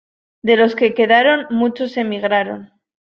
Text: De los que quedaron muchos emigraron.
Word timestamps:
De 0.41 0.55
los 0.57 0.73
que 0.75 0.95
quedaron 0.95 1.45
muchos 1.51 1.95
emigraron. 1.95 2.71